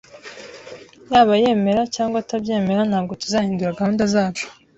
Yaba 1.11 1.33
yemera 1.43 1.83
cyangwa 1.95 2.17
atabyemera, 2.23 2.81
ntabwo 2.89 3.13
tuzahindura 3.21 3.77
gahunda 3.79 4.03
zacu 4.13 4.45